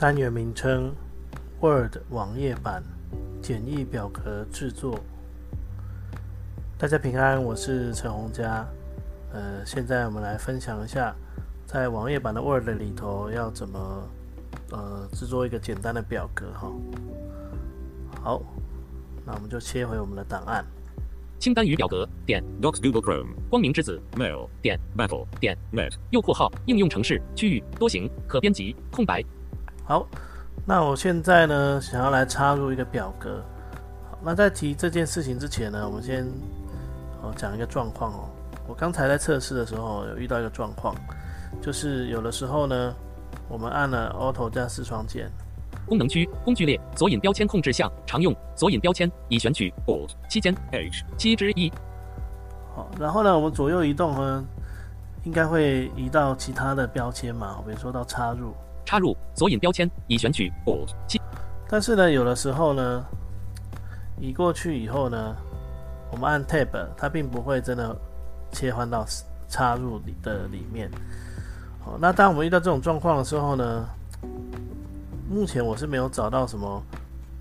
[0.00, 0.90] 单元名称
[1.60, 2.82] ：Word 网页版
[3.42, 4.98] 简易表格制作。
[6.78, 8.66] 大家平安，我是陈洪佳。
[9.30, 11.14] 呃，现在我们来分享一下，
[11.66, 14.08] 在网页版的 Word 里头要怎么
[14.70, 16.72] 呃制作一个简单的表格哈。
[18.22, 18.42] 好，
[19.26, 20.64] 那我们就切回我们的档案。
[21.38, 29.22] 清单与表格点 Docs Google Chrome 光明之子 Mail 点 Battle 点 Net 右括号应用程式区域多行可编辑空白。
[29.90, 30.06] 好，
[30.64, 33.42] 那我现在呢，想要来插入一个表格。
[34.08, 36.24] 好，那在提这件事情之前呢，我们先
[37.20, 38.30] 哦讲一个状况哦。
[38.68, 40.94] 我刚才在测试的时候有遇到一个状况，
[41.60, 42.94] 就是有的时候呢，
[43.48, 45.28] 我们按了 Auto 加视窗键，
[45.86, 51.68] 功能区工具列索引标签控制项常用索引标签已选取 Alt 期间 H 七之一。
[52.76, 54.44] 好，然后呢，我们左右移动呢，
[55.24, 58.54] 应该会移到其他的标签嘛，比如说到插入。
[58.90, 61.20] 插入索引标签已选取 Alt 七，
[61.68, 63.06] 但是呢，有的时候呢，
[64.18, 65.36] 移过去以后呢，
[66.10, 67.96] 我们按 Tab，它并不会真的
[68.50, 69.06] 切换到
[69.48, 70.90] 插入里的里面。
[71.78, 73.86] 好，那当我们遇到这种状况的时候呢，
[75.28, 76.82] 目前我是没有找到什么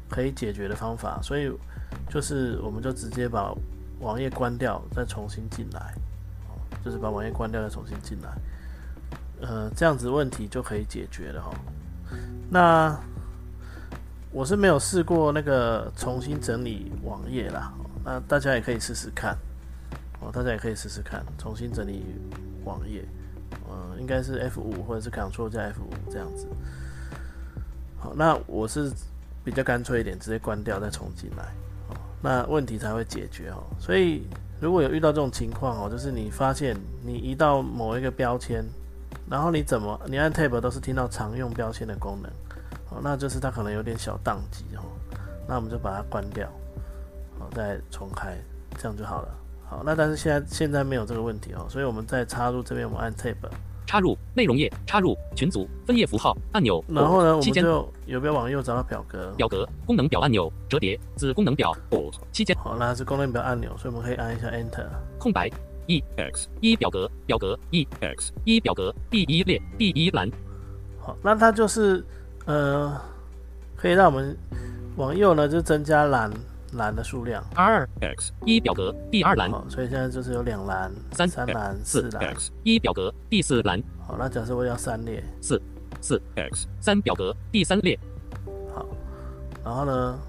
[0.08, 1.52] 可以解决的方法，所以
[2.11, 3.52] 就是我们就直接把
[4.02, 5.95] 网页关掉，再重新进来。
[6.86, 8.30] 就是把网页关掉，再重新进来。
[9.42, 11.52] 呃，这样子问题就可以解决了哈。
[12.50, 13.00] 那
[14.32, 17.72] 我是没有试过那个重新整理网页啦，
[18.04, 19.38] 那大家也可以试试看
[20.20, 22.04] 哦，大家也可以试试看重新整理
[22.66, 23.05] 网页，
[23.67, 26.48] 呃，应该是 F 五或者是 Ctrl 加 F 五这样子。
[27.98, 28.92] 好，那我是
[29.44, 31.44] 比较干脆一点，直接关掉再重进来，
[31.89, 33.64] 哦，那问题才会解决哦。
[33.80, 34.27] 所以
[34.60, 36.76] 如果有遇到这种情况哦，就是你发现
[37.06, 38.66] 你移到某一个标签。
[39.30, 42.31] 然后你怎么你按 Tab 都是听到常用标签的功能，
[42.89, 44.81] 哦，那就是它可能有点小宕机哦，
[45.47, 46.47] 那我们就把它关掉，
[47.37, 48.37] 好，再重开，
[48.77, 49.30] 这样就好了。
[49.70, 53.36] 好，那但是现在现在没有这个问题哦，所以我们再插入这边，我们按 Tab，
[53.86, 59.31] 插入内容页，插入群组分页符号按钮，然后呢，我们就有没有往右找到表格？
[59.37, 64.87] 表格功能表按钮折叠子功能表 Alt 期间好，那是功能表按钮，所以我们可以按一下 Enter。
[65.20, 65.52] 空白
[65.89, 70.30] 一 X 一表格表格 e x 一表格第一列第一栏
[71.00, 72.05] 好，那它就是
[72.45, 72.95] 呃，
[73.76, 74.38] 可以让我们
[74.98, 76.32] 往右呢，就增加栏
[76.73, 77.44] 栏的数量。
[77.55, 82.36] 二 X 一表格第二栏好，所以现在就是有两栏、三三栏、四栏。
[82.36, 85.60] X 一表格第四栏好，那假设我要三列，四
[86.02, 87.98] 四 X 三表格第三列
[88.71, 88.86] 好，
[89.66, 90.20] 然后呢，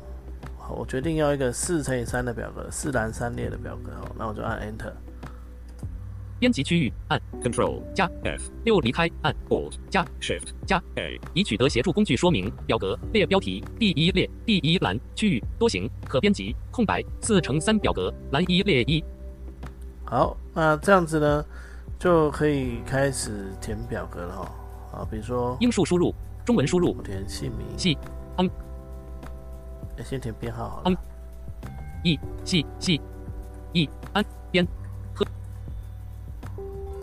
[0.56, 3.92] 好，我决定要一个四乘以三的表格，四栏三列的表格。
[4.00, 4.92] 好，那我就按 Enter。
[6.40, 19.04] 编辑区域按 Control 加 F 六离开按 Alt 加 Shift 加 A 已取得协助工具说明表格列标题第一列第一栏区域多行可编辑空白四乘三表格栏一列一。
[20.06, 21.44] 好，那这样子呢，
[21.98, 24.52] 就可以开始填表格了哈。
[24.92, 27.98] 好，比如说英数输入中文输入填姓名，系
[28.38, 28.50] 嗯
[29.98, 30.82] 诶先填编号好了。
[30.86, 30.96] 嗯
[32.02, 32.98] 一系系
[33.74, 34.66] e 安编。
[34.66, 34.79] 和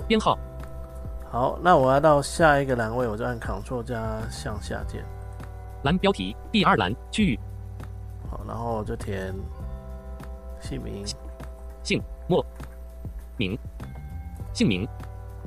[0.07, 0.37] 编号。
[1.29, 5.03] 好，那我要到下一个栏位，我就按 Ctrl 加向下键。
[5.83, 7.39] 栏标题第二栏区域
[8.29, 9.33] 好，然后我就填
[10.61, 11.05] 姓名。
[11.83, 12.43] 姓莫。
[13.37, 13.57] 名。
[14.53, 14.87] 姓名。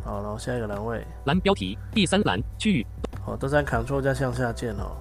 [0.05, 2.87] 好，然后下一个栏位，栏标题第三栏区域
[3.25, 4.97] 好，都是按 Ctrl 加向下键哦。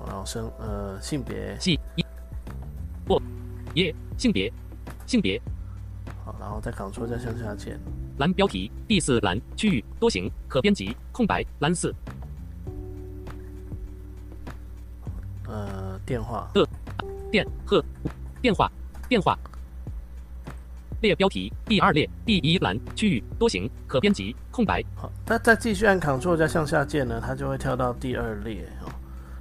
[0.00, 2.04] 好然后生呃性别，系一。
[3.08, 3.20] 或。
[3.74, 4.52] 耶性别。
[5.06, 5.40] 性别。
[6.24, 7.80] 好，然后再 Ctrl 加向下键。
[8.18, 11.94] 栏标题第四栏区域多行可编辑空白蓝四
[15.46, 16.48] 呃，电话，
[17.30, 17.84] 电和
[18.40, 18.70] 电话
[19.08, 19.38] 电话
[21.00, 28.92] 列标题第二列第一栏区域多行可编辑空白好，那再继续按 Ctrl 加向下键呢，它就会跳到第二列哦。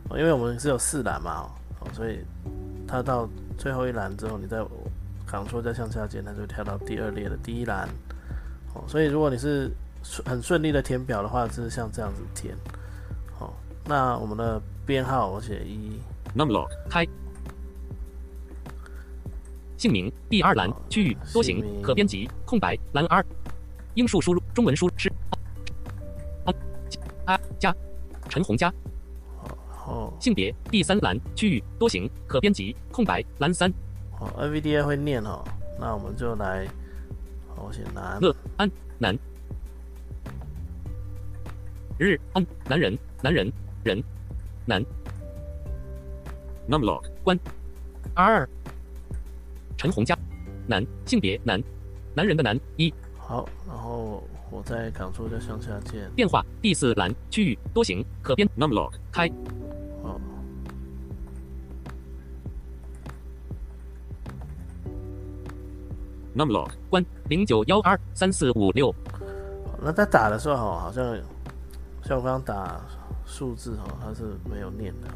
[0.09, 1.49] 哦，因为我们是有四栏嘛，
[1.79, 2.19] 哦，所以
[2.85, 4.57] 它到最后一栏之后，你再
[5.25, 7.87] Ctrl 加向下键，它就跳到第二列的第一栏。
[8.73, 9.71] 哦，所以如果你是
[10.03, 12.55] 顺很顺利的填表的话，就是像这样子填。
[13.37, 13.53] 好，
[13.85, 15.99] 那我们的编号我写一
[16.35, 17.07] ，Numlock 开。
[19.77, 23.25] 姓名第二栏区域多行可编辑空白栏二。
[23.95, 25.11] 英数输入中文输是
[26.45, 26.53] 啊
[27.25, 27.75] 啊加
[28.29, 28.73] 陈红加。
[29.85, 33.69] 哦性别第三栏区域多行可编辑空白栏三。
[34.19, 35.43] 哦，NVDA 会念哦，
[35.77, 36.65] 那我们就来，
[37.55, 39.17] 好我写男，乐安男。
[41.97, 43.51] 日安男人男人
[43.83, 44.03] 人
[44.65, 44.83] 男。
[46.67, 47.39] Numlock 关。
[48.15, 48.47] 二。
[49.77, 50.17] 陈红佳
[50.67, 51.61] 男性别男
[52.15, 52.93] 男人的男一。
[53.17, 58.47] 好，然后我再 Ctrl 加向下键，电话第四栏区域多行可编。
[58.57, 59.29] Numlock 开
[66.35, 68.93] Numlock 关零九幺二三四五六
[69.81, 71.15] 那他打的时候哈，好像
[72.03, 72.81] 像我刚刚打
[73.25, 75.13] 数字哈，他是没有念的哦。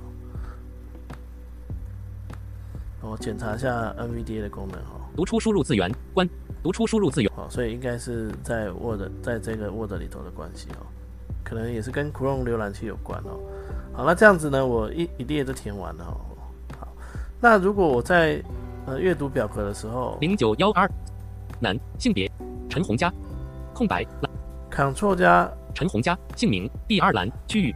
[3.09, 6.27] 我检查一下 NVDA 的功能哈，读出输入字源关
[6.61, 10.83] 读出输入字源好，所以应该是在 Word 在这个 Word 里头的关系哦，
[11.43, 13.39] 可能也是跟 Chrome 浏览器有关哦。
[13.93, 16.19] 好，那这样子呢，我一一列都填完了哦。
[16.77, 16.87] 好，
[17.39, 18.43] 那如果我在
[18.87, 20.89] 呃阅读表格的时候零九幺二
[21.59, 22.31] 男性别
[22.69, 23.13] 陈红佳
[23.73, 24.31] 空白栏
[24.71, 27.75] ，Ctrl 加陈红佳姓名第二栏区域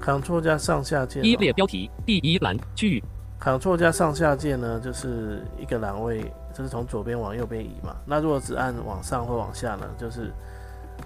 [0.00, 3.02] Ctrl 加上下键、一哦，列标题第一栏区域
[3.40, 7.96] Ctrl 加上下键呢，就是一个栏位，就是从左边往右边移嘛。
[8.04, 10.30] 那如果只按往上或往下呢，就是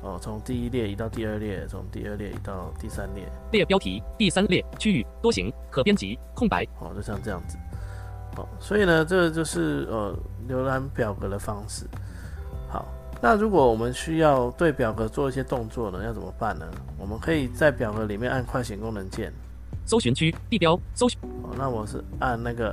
[0.03, 7.57] 哦从第一列移到第二列，从第二列移到第三列，列标题第三列区域多行可编辑空白哦，就像这样子。
[8.37, 10.17] 哦，所以呢，这就是呃
[10.49, 11.85] 浏览表格的方式。
[12.69, 12.87] 好，
[13.21, 16.67] 那如果我们需要对表格做一些动作呢，要怎么办呢？
[16.99, 19.33] 我们可以在表格里面按快显功能键。
[19.87, 22.73] 搜寻区地标搜寻哦，那我是按那个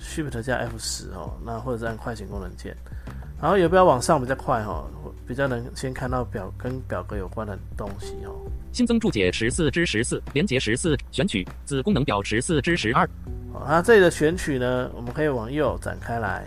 [0.00, 2.74] Shift 加 F 十哦，那或者是按快捷功能键，
[3.40, 4.88] 然后有不要往上比较快哦，
[5.26, 8.32] 比较能先看到表跟表格有关的东西哦。
[8.72, 13.08] 新增注解十四之十四连接十四选取子功能表十四之十二
[13.54, 16.44] 哦，那这里的选取呢，我们可以往右展开来，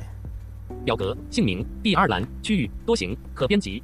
[0.84, 3.82] 表格姓名第二栏区域多行可编辑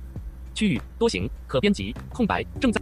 [0.53, 2.81] 区域多行可编辑空白正在。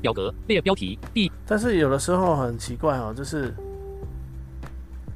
[0.00, 1.30] 表格列标题第。
[1.46, 3.54] 但是有的时候很奇怪哦，就是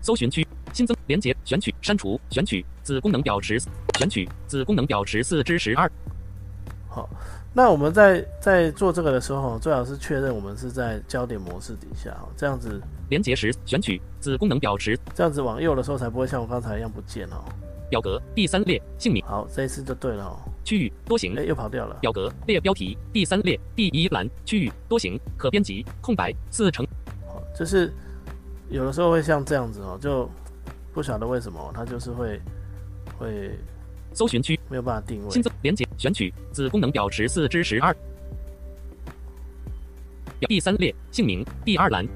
[0.02, 3.58] 搜寻区新增连接选取删除选取子功能表十
[3.96, 5.90] 选取子功能表十四之十二。
[6.86, 7.08] 好、
[7.56, 17.44] 那我们在在做这个的时候，最好是确认我们是在焦点模式底下哦，这样子连接时选取子功能表时这样子往右的时候才不会像我刚才一样不见哦。
[17.88, 20.36] 表格第三列姓名好，这一次就对了哦。
[20.64, 21.94] 区域多行哎，又跑掉了。
[22.00, 26.84] 表格列标题第三列第一栏区域多行可编辑空白四乘
[27.28, 27.92] 好，就是
[28.68, 30.28] 有的时候会像这样子哦，就
[30.92, 32.40] 不晓得为什么它就是会
[33.16, 33.56] 会
[34.12, 35.40] 搜寻区没有办法定位新。
[35.40, 37.92] 增连接选取子功能表十四之十二
[40.38, 42.06] 表第三列姓名第二栏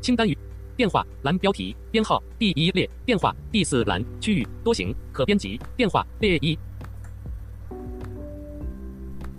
[0.00, 0.36] 清单与
[0.76, 6.58] 电话栏标题编号第一列电话第四栏区域多行可编辑电话列一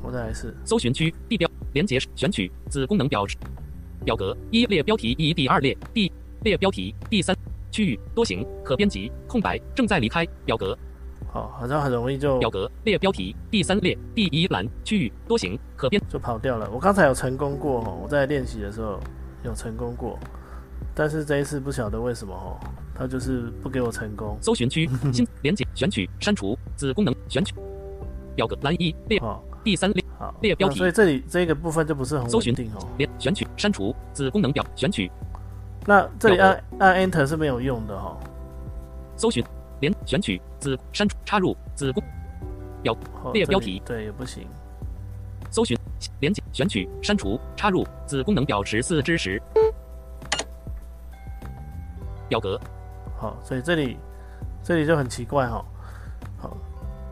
[0.01, 0.55] 我再来一次。
[0.63, 3.25] 搜寻区地标连接选取子功能表
[4.05, 6.09] 表格一列标题一第二列第
[6.41, 7.35] 列标题第三
[7.69, 10.77] 区域多行可编辑空白正在离开表格
[11.31, 16.69] 好，好像很容易就表格列标题第三列第一栏区域多行可变就跑掉了。
[16.71, 18.99] 我刚才有成功过哦，我在练习的时候
[19.43, 20.17] 有成功过，
[20.95, 22.57] 但是这一次不晓得为什么哦，
[22.95, 24.37] 它就是不给我成功。
[24.41, 27.53] 搜寻区新连接选取删除子功能选取
[28.35, 32.87] 表格栏一列好，第三列好，列标题所以这里这个部分就不是很搜寻稳定哦。
[32.97, 35.11] 连选取删除子功能表选取
[35.85, 38.17] 那这里按按 Enter 是没有用的哦。
[39.15, 39.43] 搜寻
[39.79, 42.03] 连选取子删除插入子功
[42.83, 44.47] 哦这里列标题对也不行。
[45.51, 45.77] 搜寻
[46.19, 49.41] 连接选取删除插入子功能表十四之十
[52.27, 52.59] 表格
[53.17, 53.97] 好，所以这里
[54.63, 55.65] 这里就很奇怪哈。
[56.37, 56.55] 好，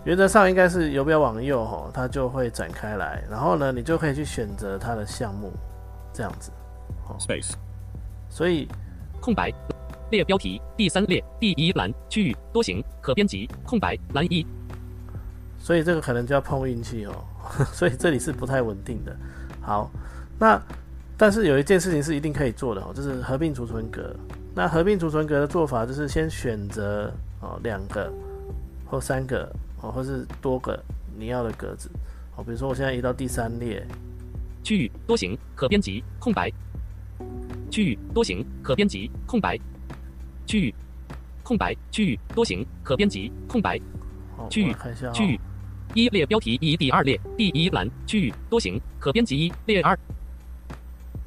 [0.05, 5.51] 原则上应该是游标往右哈，它就会展开来，然后呢，你就可以去选择它的项目，
[6.13, 6.51] 这样子。
[7.19, 7.53] space
[8.29, 8.67] 所以
[9.21, 9.51] 空白
[10.09, 14.45] 列标题第三列第一栏区域多行可编辑空白栏一
[15.59, 17.13] 所以这个可能就要碰运气哦，
[17.73, 19.15] 所以这里是不太稳定的。
[19.59, 19.91] 好，
[20.39, 20.61] 那
[21.17, 24.15] 但是有一件事情是一定可以做的哦，就是合并储存格。
[24.55, 28.11] 那合并储存格的做法就是先选择哦两个
[28.85, 30.81] 或三个哦，或是多个
[31.17, 31.89] 你要的格子
[32.35, 33.85] 哦，比如说我现在移到第三列，
[34.63, 36.49] 区域多行可编辑空白。
[37.69, 39.59] 区域多行可编辑空白。
[40.47, 40.73] 区域
[41.43, 43.79] 空白区域多行可编辑空白。
[44.37, 45.39] 哦，区域看一下、哦，区域
[45.93, 49.97] 一列标题一第二列第一栏区域多行可编辑一列二。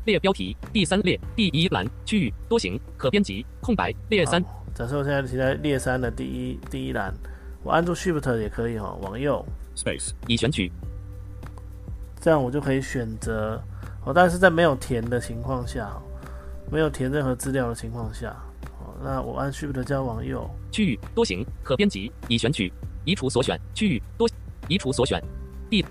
[0.06, 4.42] 列标题第三列第一栏区域多行可编辑空白列三。
[4.42, 7.14] 好假设我现在停在列三的第一第一栏，
[7.62, 9.44] 我按住 Shift 也可以哈、哦，往右
[9.76, 10.12] ，Space.
[10.26, 10.72] 已选取。
[12.18, 13.62] 这样我就可以选择
[14.04, 16.02] 哦，但是在没有填的情况下，哦
[16.70, 18.49] 没有填任何资料的情况下，哦，
[19.02, 22.72] 那我按 Shift 加往右，区域多行可编辑已选取
[23.04, 24.28] 移除所选区域多
[24.68, 25.22] 移除所选。
[25.70, 25.84] 第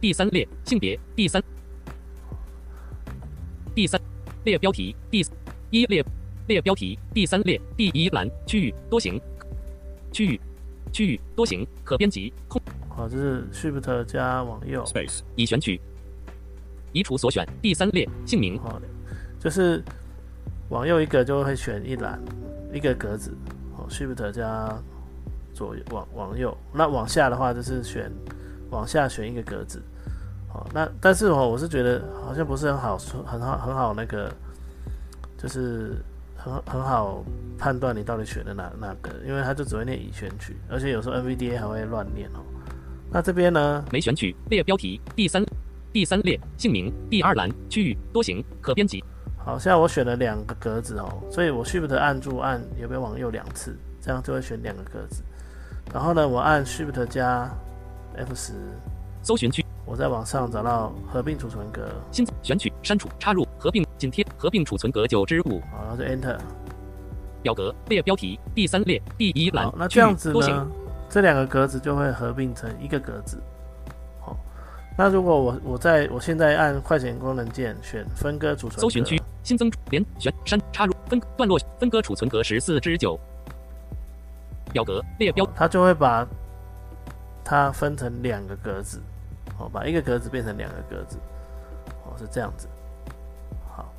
[0.00, 1.42] 第三列性别第三
[3.74, 4.00] 第三
[4.44, 5.24] 列标题第
[5.70, 6.04] 一列
[6.46, 9.20] 列标题第三列第一栏区域多行
[10.12, 10.40] 区域
[10.92, 15.20] 区域多行可编辑空好，这是 Shift 加往右，Space.
[15.34, 15.80] 已选取
[16.92, 18.56] 移除所选第三列姓名。
[18.58, 18.80] 好，
[19.40, 19.82] 就是
[20.68, 22.22] 往右一个就会选一栏
[22.74, 23.32] 一个格子，
[23.78, 24.76] 哦，Shift 加
[25.54, 28.10] 左往往右，那往下的话就是选
[28.70, 29.80] 往下选一个格子，
[30.48, 34.28] 好，那但是哦，我是觉得好像不是很好说，很好很好那个，
[35.38, 35.94] 就是
[36.36, 37.24] 很很好
[37.56, 42.40] 判断你到底选的哪哪个，因为它就只会念已选取，而且有时候 NVDA 还会乱念哦。
[43.12, 45.46] 那这边呢，没选取列标题第三
[45.92, 49.04] 第三列姓名第二栏区域多行可编辑。
[49.44, 55.22] 好，现在我选了两个格子哦，所以我 Shift 按住按有没有往右两次，这样就会选两个格子。
[55.92, 57.50] 然后呢，我按 Shift 加
[58.16, 58.54] F 十，
[59.22, 66.38] 搜寻区我在网上找到合并储存格，新选取删除插入合并紧贴合并储存格九之五好，然后就 Enter。
[67.42, 70.66] 表格列标题第三列第一栏好，那这样子呢，
[71.10, 73.38] 这两个格子就会合并成一个格子。
[74.22, 74.34] 好，
[74.96, 83.16] 那如果我我在我现在按快捷功能键选分割储存搜寻区新增连选删插入分段落分割储存格十四之九
[84.72, 86.26] 表格列标它就会把
[87.44, 89.00] 它分成两个格子，
[89.58, 91.18] 哦，把一个格子变成两个格子，
[92.04, 92.66] 哦，是这样子。
[93.68, 93.92] 好，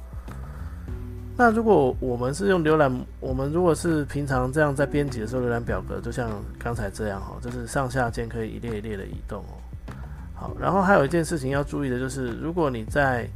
[1.38, 9.94] 那如果我们是用浏览，我们如果是平常这样在编辑的时候，浏览表格就像刚才这样哦，就是上下键可以一列一列的移动哦。
[10.34, 13.30] 好，然后还有一件事情要注意的就是，如果你在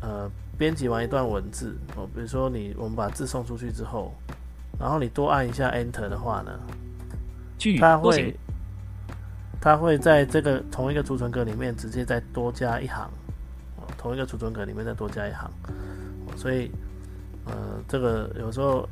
[0.00, 4.14] 呃编辑完一段文字哦，比如说你我们把字送出去之后，
[4.78, 6.52] 然后你多按一下 Enter 的话呢，
[7.78, 8.34] 它会
[9.60, 13.10] 它会在这个同一个储存格里面直接再多加一行，
[13.76, 15.50] 哦，同一个储存格里面再多加一行，
[16.26, 16.70] 哦所以
[17.44, 18.88] 呃，这个有时候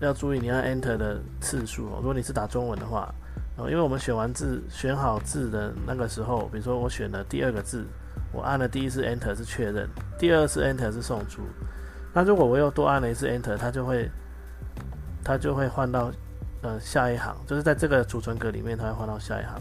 [0.00, 1.96] 要注意你按 Enter 的次数哦。
[1.98, 3.14] 如果你是打中文的话，
[3.56, 7.86] 哦，因为我们选完字选好字的那个时候，比如说我选了第二个字，
[8.34, 9.88] 我按了第一次 Enter 是确认，
[10.18, 11.42] 第二次 Enter 是送出。
[12.12, 14.10] 那如果我又多按了一次 Enter，它就会
[15.24, 16.10] 它就会换到
[16.62, 19.58] 呃下一行，就是在这个储存格里面，它会换到下一行。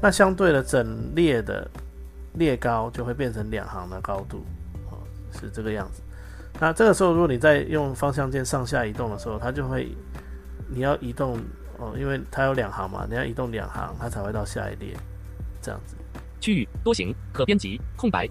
[0.00, 1.68] 那相对的整列的
[2.34, 4.44] 列高就会变成两行的高度，
[4.90, 4.98] 哦，
[5.32, 6.02] 是这个样子。
[6.60, 9.96] 那这个时候，如果你在用方向键上下移动的时候，它就会
[10.68, 11.38] 你要移动
[11.78, 14.96] 哦，因为它有两行嘛，你要移动两行，它才会到下一列，
[15.60, 15.96] 这样子。
[16.42, 18.28] 区域多行可编辑空白。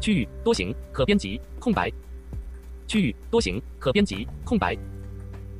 [0.00, 1.92] 区域多行可编辑空白。
[2.86, 4.74] 区域多行可编辑空白。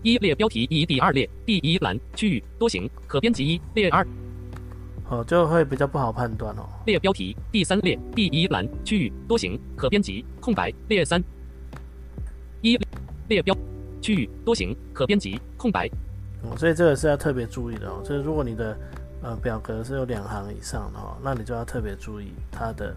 [0.02, 2.00] 一列标题一第二列第一栏。
[2.17, 4.07] 区域多行可编辑一列二。
[5.11, 6.67] 哦，就会比较不好判断哦。
[6.87, 8.67] 列标题第三列第一栏。
[8.83, 10.73] 区域多行可编辑空白。
[10.88, 11.23] 列三。
[12.62, 12.79] 一
[13.29, 13.55] 列标。
[14.00, 15.87] 区域多行可编辑空白。
[16.43, 18.00] 哦，所以这个是要特别注意的哦。
[18.02, 18.75] 就是如果你的
[19.22, 22.94] 呃表格是有两行以上的哦，那你就要特别注意它的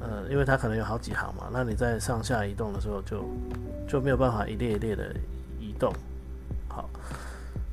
[0.00, 3.24] 呃，因为它可能有好几行嘛，那你在上下移动的时候就
[3.88, 5.14] 就没有办法一列一列的
[5.60, 5.92] 移动。
[6.68, 6.88] 好，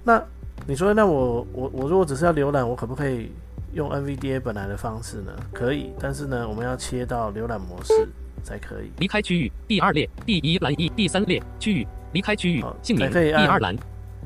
[0.03, 0.21] 那
[0.65, 3.31] 你说那我我我如果只是要浏览，我可不可以
[3.73, 5.31] 用 NVDA 本来的方式呢？
[5.53, 8.07] 可以，但是呢，我们要切到浏览模式
[8.43, 8.91] 才可以。
[8.97, 13.77] 离开区域第二列第一栏一第三列区域离开区域好姓名才可以按第二栏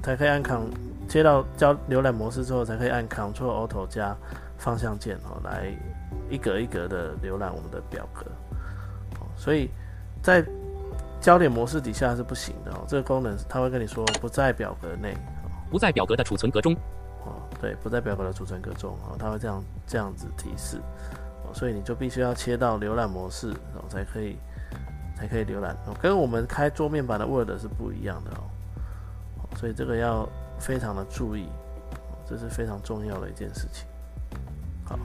[0.03, 0.61] 才可以按 Ctrl
[1.09, 4.15] 切到交浏览模式之后，才可以按 Ctrl Auto 加
[4.57, 5.73] 方向键哦，来
[6.29, 8.25] 一格一格的浏览我们的表格。
[9.19, 9.69] 哦，所以
[10.21, 10.45] 在
[11.19, 15.17] 焦点模式底下是不行的哦，这个功能它会跟你说不在表格内
[15.69, 16.73] 不在表格的储存格中。
[17.25, 20.77] 哦，对，不在表格的储存格中哦，它会这样这样子提示。
[21.43, 24.37] 哦，所以你就必须要切到浏览模式然哦，才可以
[25.17, 25.75] 才可以浏览。
[25.87, 28.43] 哦，跟我们开桌面版的 Word 是不一样的哦，
[29.41, 30.27] 哦所以这个要
[30.59, 33.87] 非常的注意，哦这是非常重要的一件事情。
[34.83, 34.99] 好，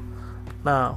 [0.62, 0.94] 那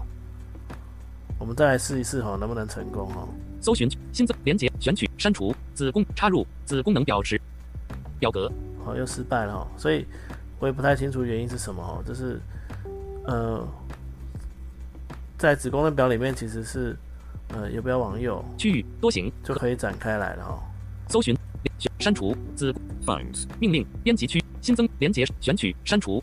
[1.39, 3.27] 我们再来试一试哈，能不能成功哈？
[3.61, 7.41] 搜寻新增连接选取删除子功插入子功能表示
[8.19, 8.51] 表格
[8.85, 10.05] 好，又失败了哈，所以
[10.59, 12.39] 我也不太清楚原因是什么哈，就是
[13.25, 13.67] 呃，
[15.37, 16.95] 在子功能表里面其实是
[17.49, 20.63] 呃有标往右区域多行就可以展开来了哈。
[21.09, 21.35] 搜寻
[21.77, 22.73] 选删除子
[23.05, 23.45] Find.
[23.59, 26.21] 命令编辑区新增连接选取删除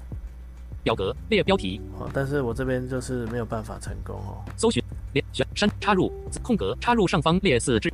[0.83, 4.45] 表格列标题好，但是我这边就是没有办法成功哦。
[4.55, 4.85] 搜寻
[5.15, 7.91] 连选删插入空格插入上方列四之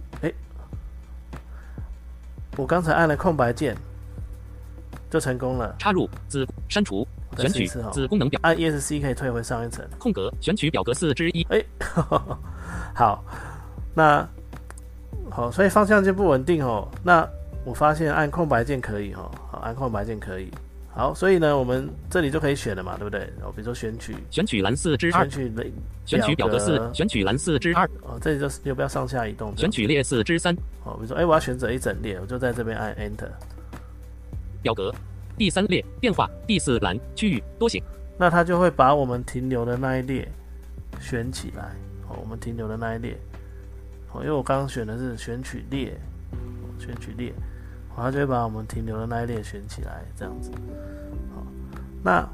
[2.57, 3.77] 我刚才按了空白键
[5.09, 7.07] 就成功了，插入子删除
[7.39, 7.69] 选取。
[7.69, 9.89] 子功能表按 ESC 可以退回上一层。
[10.01, 11.65] 空格选取表格四之一哎，
[12.93, 13.25] 好，
[13.95, 14.29] 那
[15.31, 16.89] 好，所以方向键不稳定哦。
[17.05, 17.27] 那
[17.65, 20.51] 我发现按空白键可以哈，好，按空白键可以。
[20.93, 23.21] 好，所以呢，我们这里就可以选了嘛，对不对？
[23.43, 25.73] 哦，比如说选取，选取蓝四之二选取
[26.05, 29.57] 选取表格四选取蓝四之二哦，这里就是要不要上下移动？
[29.57, 30.53] 选取列四之三
[30.85, 33.31] 哦，比如说，哎，我要选择一整列，我就在这边按 Enter。
[34.63, 34.93] 表格
[35.39, 37.83] 第三列电话第四栏区域多行
[38.19, 40.29] 那它就会把我们停留的那一列
[41.01, 41.73] 选起来。
[42.09, 43.17] 哦，我们停留的那一列。
[44.13, 45.97] 哦，因为我刚刚选的是选取列，
[46.33, 46.37] 哦
[46.81, 47.33] 选取列，
[47.97, 50.51] 哦，它就会把我们停留的那一列选起来，这样子。
[51.35, 51.47] 好，
[52.03, 52.29] 那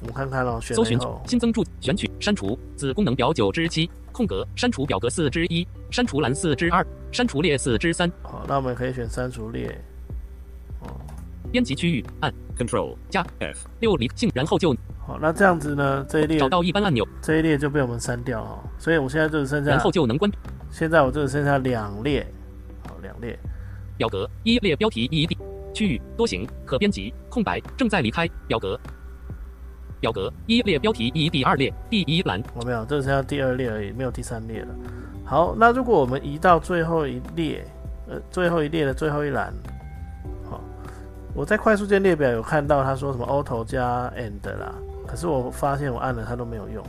[0.00, 9.78] 我们看看咯，选搜寻新增注选取删除子功能表九之七空格删除表格四之一删除栏四之二删除列四之三好，那我们可以选删除列。
[10.80, 10.88] 哦
[11.52, 12.96] 编辑区域按 Control.
[13.10, 13.68] 加 F.
[13.80, 20.30] 六离性，然后就好，那这样子呢，这一列找到一般按钮，这一列就被我们删掉哦，所以我现在就只剩下然，后就能关
[20.70, 22.26] 现在我就只剩下两列，
[22.88, 23.38] 好，两列。
[24.02, 25.38] 表格一列标题一地
[25.72, 28.76] 区域多行可编辑空白正在离开表格
[30.00, 34.74] 表格一列标题一第二列第一栏我没有，这只剩下第二列而已，没有第三列了。
[35.24, 37.64] 好，那如果我们移到最后一列，
[38.08, 39.54] 呃，最后一列的最后一栏，
[40.50, 40.60] 好，
[41.32, 44.74] 我在快速键列表有看到他说什么 auto 加 and 啦，
[45.06, 46.84] 可是我发现我按了它都没有用，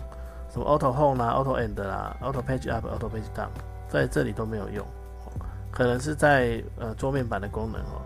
[0.49, 3.49] 什么 auto home 啦，auto and 啦，auto page up，auto page down，
[3.88, 4.84] 在这里都没有用，
[5.73, 8.01] 可能是在呃桌面版的功能哦。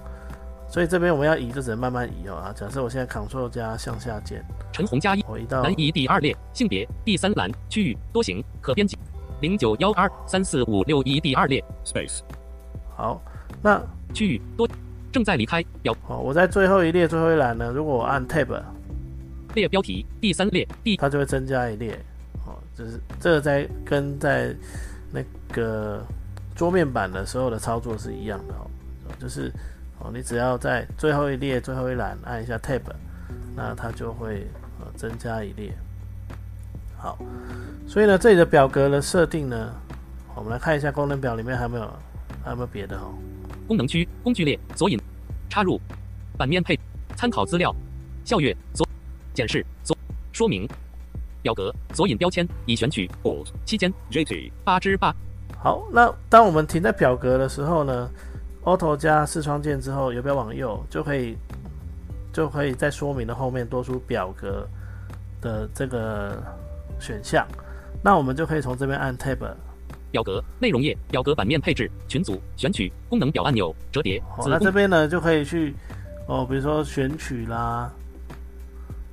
[0.70, 2.52] 所以这边我们要移就只能慢慢移哦啊。
[2.54, 8.98] 假设我现在 Ctrl 加向下键，陈红加一我移到栏一第二列性别第三栏区域多行可编辑
[9.40, 12.20] 零九幺二三四五六一第二列 Space.
[12.96, 13.22] 好，
[13.62, 13.82] 那
[14.14, 14.68] 区域多
[15.12, 18.62] 正在离开表哦，我在最后一列最后一栏呢，如果我按 Tab，
[19.54, 21.98] 列标题第三列第它就会增加一列。
[22.46, 24.54] 哦，就是这个在跟在
[25.12, 25.22] 那
[25.54, 26.06] 个
[26.58, 28.68] 桌面版的时候的操作是一样的哦，
[29.20, 29.54] 就是
[30.00, 32.82] 哦，你只要在最后一列最后一栏按一下 Tab，
[33.56, 34.48] 那它就会
[34.80, 35.72] 呃增加一列。
[36.98, 37.20] 好，
[37.88, 39.72] 所以呢，这里的表格的设定呢，
[40.34, 41.94] 我们来看一下功能表里面还有没有
[42.44, 43.14] 还有没有别的哦。
[43.68, 45.00] 功能区工具列索引
[45.50, 45.80] 插入
[46.38, 46.80] 版面配
[47.16, 47.72] 参考资料
[48.26, 48.88] 校阅左
[49.32, 49.96] 检视左
[50.34, 50.68] 说明
[51.44, 53.08] 表格索引标签已选取.
[53.64, 54.52] 期间 JT.
[54.64, 55.16] 八之八
[55.60, 58.10] 好，那当我们停在表格的时候呢
[58.64, 60.82] ，Auto 加视窗键之后，游标往右？
[60.90, 61.36] 就可以
[62.32, 64.68] 就可以在说明的后面多出表格
[65.42, 66.42] 的这个
[67.00, 67.46] 选项。
[68.04, 69.40] 那我们就可以从这边按 Tab，
[70.12, 75.76] 表格内容页表格版面配置群组选取功能表按钮折叠好，那这边呢就可以去
[76.28, 77.92] 哦，比如说选取啦，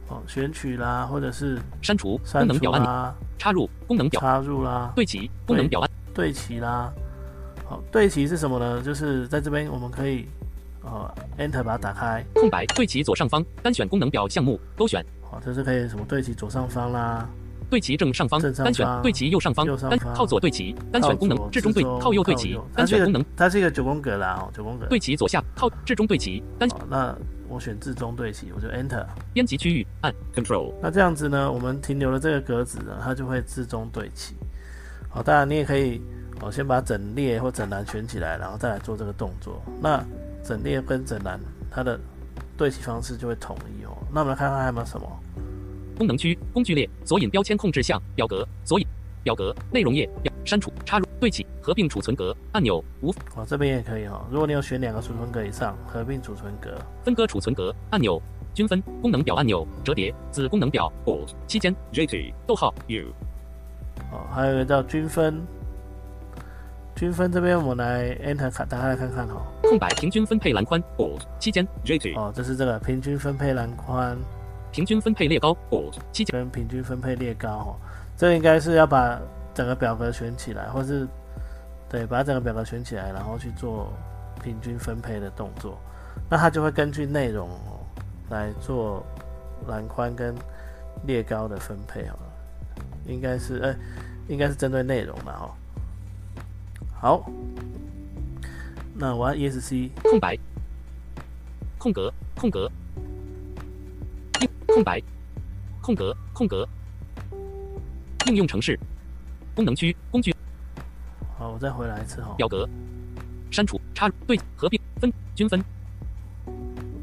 [0.09, 6.93] 哦选取啦，或者是删除功能表按钮、插入功能表插入啦、对齐功能表按对齐啦。
[7.67, 8.83] 好，对齐是什么呢？
[8.83, 10.27] 就是在这边我们可以
[10.83, 12.25] 呃 Enter 把它打开。
[12.35, 17.27] 空白对齐左上方单选功能表项目勾选好，这是可以什么对齐左上方啦，
[17.71, 24.87] 对齐正上方正上方单选对齐右上方单右上方靠左对齐单选功能至中对靠右对齐它是一个单选功能它是一个九宫格啦，哦，九宫格。
[24.87, 27.17] 对齐左下靠至中对齐单，那
[27.49, 29.07] 我选至中对齐，我就 Enter。
[29.33, 30.75] 编辑区域按 Control.
[30.83, 34.35] 那这样子呢，我们停留的这个格子呢，它就会至中对齐。
[35.15, 36.03] 好，当然你也可以
[36.41, 39.63] 哦，先把整列或整栏选起来，然后再来做这个动作。
[39.81, 40.05] 那
[40.43, 41.39] 整列跟整栏
[41.71, 41.99] 它的
[42.57, 43.97] 对齐方式就会统一哦。
[44.13, 45.09] 那我们来看看还有没有什么？
[45.97, 48.87] 功能区工具列索引标签控制项表格索引
[49.23, 54.27] 表格内容页表删除插入对齐合并储存格按钮无哦，这边也可以哦。
[54.33, 56.77] 如果你有选两个储存格以上，合并储存格。
[57.05, 58.21] 分割储存格按钮
[58.53, 61.31] 均分功能表按钮折叠子功能表 Alt.
[61.47, 62.35] 期间 JT.
[62.49, 63.05] 逗号 U.
[64.15, 65.43] 哦，还有一个叫均分。
[66.97, 71.23] 均分这边我们来 Enter 看，打开来看看哈、空白平均分配栏宽 Alt.
[71.41, 72.17] 期间 JT.
[72.17, 74.17] 哦，这是这个平均分配栏宽
[74.71, 75.97] 平均分配列高 Alt.
[76.13, 77.77] 期间跟平均分配列高哈、
[78.17, 79.21] 这应该是要把
[79.53, 81.05] 整个表格选起来，或是
[81.89, 83.93] 对，把整个表格选起来，然后去做
[84.41, 85.77] 平均分配的动作。
[86.31, 87.83] 那它就会根据内容哦
[88.31, 89.05] 来做
[89.67, 90.33] 栏宽跟
[91.07, 92.15] 列高的分配哦。
[93.07, 93.77] 应该是，哎，
[94.29, 95.51] 应该是针对内容的哦。
[96.93, 97.31] 好，
[98.95, 100.39] 那我按 ESC 空白，
[101.79, 102.71] 空格，空格，
[104.67, 105.03] 空白，
[105.81, 106.69] 空格，空格。
[108.27, 108.79] 应用程式，
[109.55, 110.35] 功能区，工具。
[111.37, 112.35] 好，我再回来一次哈。
[112.39, 112.67] 表格，
[113.51, 115.63] 删除，插入，对，合并，分，均分。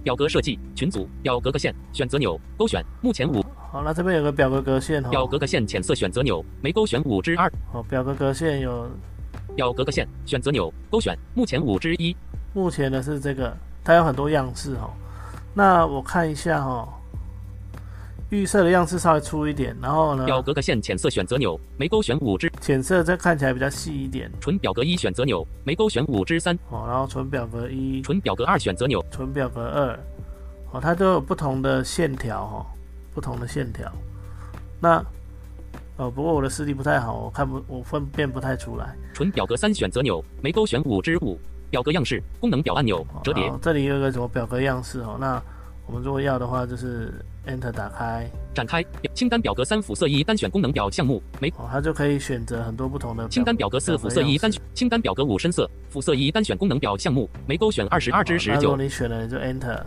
[0.04, 3.46] 表格设计，群组，表格格线，选择钮，勾选，目前五。
[3.72, 5.10] 好，那这边有个表格格线哈。
[5.10, 7.50] 表格格线浅色选择钮，没勾选五之二。
[7.72, 8.86] 好，表格格线有。
[9.56, 12.14] 表格格线选择钮，勾选，目前五之一。
[12.54, 14.94] 目前的是这个，它有很多样式哈。
[15.54, 16.86] 那我看一下哈。
[18.30, 20.26] 预设的样式稍微粗一点，然后呢？
[20.26, 22.52] 表格格线浅色选择钮，没勾选五之。
[22.60, 24.30] 浅色这看起来比较细一点。
[24.40, 26.58] 纯表格一选择钮，没勾选五之三。
[26.70, 28.02] 哦，然后纯表格一。
[28.02, 29.02] 纯表格二选择钮。
[29.12, 30.00] 纯表格二。
[30.72, 32.66] 哦，它都有不同的线条哈，
[33.14, 33.92] 不同的线条。
[34.80, 35.04] 那，
[35.98, 38.96] 哦，不过我的视力不太好，我看不，我分辨不太出来。
[39.14, 41.40] 纯表格三选择钮，没勾选五之五。
[41.70, 43.50] 表格样式功能表按钮折叠。
[43.62, 45.18] 这里有个什么表格样式哦？
[45.20, 45.42] 那
[45.88, 47.14] 我们如果要的话，就是。
[47.48, 58.62] Enter 打开，展开清单表格三辅色一单选功能表项目没，哦，它就可以选择很多不同的清单表格四辅色一单选清单表格五深色辅色一单选功能表项目没勾选二十二至十九。
[58.62, 59.82] 如果你选了就 Enter，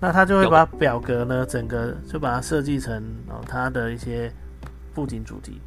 [0.00, 4.32] 那他就会把表格呢整个就把它设计成哦它的一些
[4.94, 5.60] 布景主题，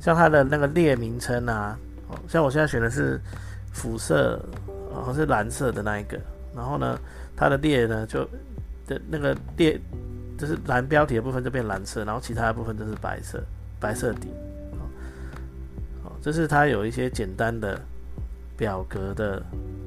[0.00, 1.76] 像它的那个列名称啊，
[2.08, 3.20] 哦像我现在选的是
[3.72, 4.40] 辅色，
[4.94, 6.18] 哦是蓝色的那一个，
[6.54, 6.98] 然后呢
[7.36, 8.24] 它的列呢就
[8.86, 9.80] 的那个列。
[10.38, 13.38] 就是蓝标题的部分就变蓝色，然后其他的部分就是白色，
[13.78, 14.28] 白色底。
[16.02, 17.78] 哦，这是它有一些简单的
[18.56, 19.42] 表格的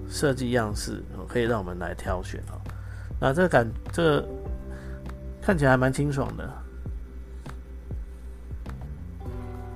[0.08, 2.62] 设计样式，可以让我们来挑选哦。
[3.24, 4.28] 那这个感，这个
[5.42, 6.50] 看起来还蛮清爽的。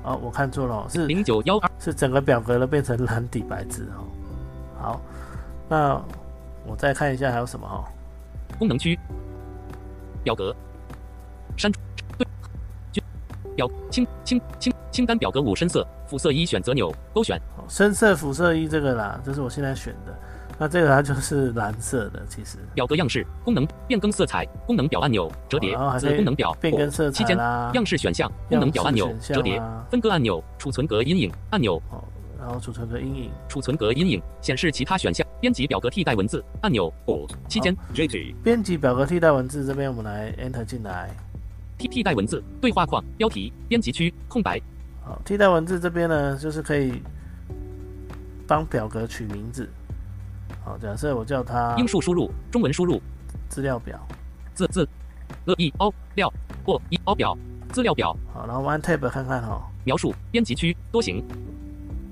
[0.03, 4.03] 哦，我看错了，是零九幺二，是整个表格都变成蓝底白字哦。
[4.77, 5.01] 好，
[5.69, 5.93] 那
[6.65, 7.88] 我再看一下还有什么哦？
[8.60, 8.99] 功能区
[10.25, 10.53] 表格。
[11.55, 11.79] 删除
[12.17, 12.27] 对，
[12.91, 13.01] 就
[13.55, 20.13] 表清清清清单表格五深色肤色一选择钮勾选深色肤色一这个啦，这是我现在选的。
[20.60, 32.04] 那这个它就是蓝色的，其实表格样式功能变更色彩功能表按钮折叠子功能表变更色彩期间样式选项功能表按钮折叠分割按钮储存格阴影按钮哦，
[32.39, 41.10] 然后储存格阴影储存格阴影显示其他选项编辑表格替代文字按钮哦期间 JT 编辑表格替代文字这边我们来 Enter 进来。
[41.78, 44.60] 替替代文字对话框标题编辑区空白。
[45.06, 47.04] 好，替代文字这边呢，就是可以
[48.48, 49.70] 帮表格取名字。
[50.67, 53.01] 好，假设我叫它英数输入，中文输入
[53.47, 53.97] 资料表
[54.53, 54.86] 字字
[55.45, 56.32] 乐 e o 料
[56.65, 57.38] 或一 o 表
[57.71, 58.13] 资料表。
[58.34, 59.65] 好，然后我按 Tab 看看哈。
[59.86, 61.23] 描述编辑区多行。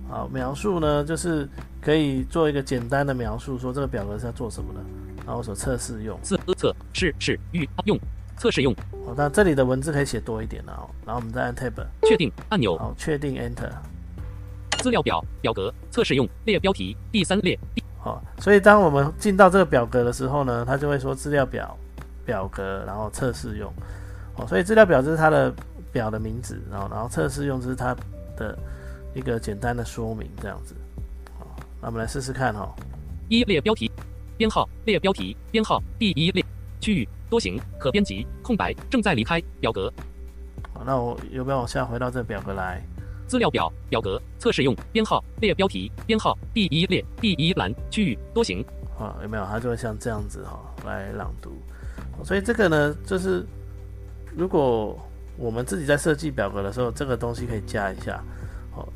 [0.08, 1.50] 好，描述呢就是
[1.82, 4.80] 可以做一个简单的描述，说这个表格是要做什么的，
[5.26, 8.00] 然后我所测试用测测试是预用。
[8.38, 8.74] 测试用，
[9.06, 10.88] 好，那这里的文字可以写多一点哦。
[11.06, 13.70] 然后我们再按 Tab，确定按钮，好，确定 Enter。
[14.80, 17.60] 资料表表格测试用列标题第三列，
[18.06, 21.76] 好，所以当我们进到这个表格的时候呢，它就会说资料表
[22.24, 23.74] 表格，然后测试用，
[24.36, 25.52] 哦，所以资料表就是它的
[25.92, 27.96] 表的名字，然后然后测试用就是它
[28.38, 28.56] 的
[29.16, 30.76] 一个简单的说明，这样子，
[31.40, 31.48] 好，
[31.82, 32.72] 那我们来试试看哈。
[33.28, 33.92] 一列标题
[34.38, 36.46] 编号列标题编号第一列
[36.80, 37.10] 区域。
[37.28, 39.92] 多行可编辑空白正在离开表格。
[40.76, 42.84] 好，那我有没有往下回到这个表格来？
[43.28, 48.64] 资料表表格测试用编号列标题编号第一列第一栏区域多行。
[48.98, 49.46] 啊，有没有？
[49.46, 51.52] 它就会像这样子哈来朗读。
[52.24, 53.46] 所以这个呢，就是
[54.36, 54.98] 如果
[55.38, 58.24] 我们自己在设计表格的时候，这个东西可以加一下。
[58.72, 58.88] 好，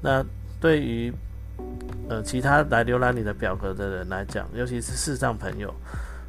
[0.00, 0.24] 那
[0.60, 1.12] 对于
[2.08, 5.74] 呃其他来浏览你的表格的人来讲，尤其是视障朋友。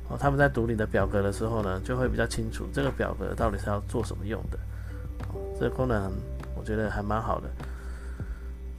[0.09, 4.57] 哦，他们在读你的表格的时候呢，就会比较清楚这个表格到底是要做什么用的。
[5.27, 6.11] 哦，这个功能
[6.57, 7.49] 我觉得还蛮好的。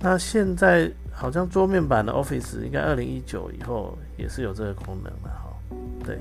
[0.01, 5.55] 那现在好像桌面版的 Office 应该二零一九以后也是有这个功能的哈。
[6.05, 6.19] 对，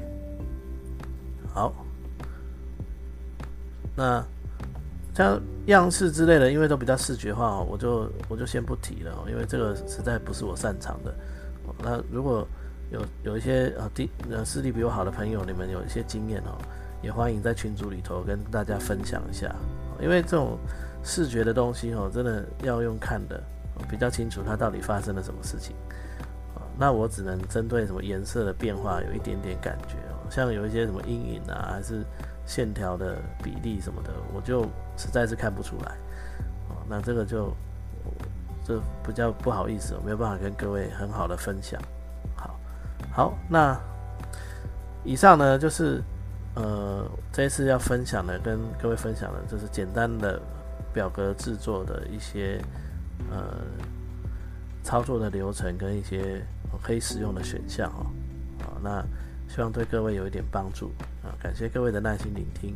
[1.53, 1.73] 好。
[3.95, 4.23] 那
[5.15, 11.13] 像样式之类的，因为都比较视觉化哦，我就我就先不提了，因为这个实在不是我擅长的。
[11.79, 12.47] 那如果
[12.91, 16.57] 有有一些呃，地呃视力比我好的朋友，你们有一些经验哦，
[17.01, 19.53] 也欢迎在群组里头跟大家分享一下。
[20.01, 20.57] 因为这种
[21.03, 23.41] 视觉的东西哦，真的要用看的，
[23.89, 25.75] 比较清楚它到底发生了什么事情。
[26.79, 32.03] 那我只能针对什么颜色的变化有一点点感觉哦，像有一些什么阴影啊，还是
[32.45, 34.61] 线条的比例什么的，我就
[34.95, 35.95] 实在是看不出来。
[36.69, 37.51] 哦，那这个就
[38.63, 41.81] 这比较不好意思，我没有办法跟各位很好的分享。
[42.35, 42.59] 好，
[43.11, 43.75] 好，那
[45.03, 45.99] 以上呢就是
[46.59, 50.41] 呃这一次要分享的，跟各位分享的就是简单的
[50.93, 52.61] 表格制作的一些
[53.31, 53.61] 呃
[54.83, 56.41] 操作的流程跟一些。
[56.83, 58.05] 可以使用的选项哦，
[58.61, 59.01] 好，那
[59.47, 60.91] 希望对各位有一点帮助
[61.23, 62.75] 啊，感谢各位的耐心聆听。